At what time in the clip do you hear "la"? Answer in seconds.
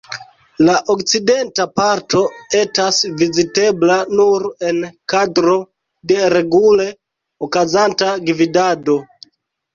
0.67-0.75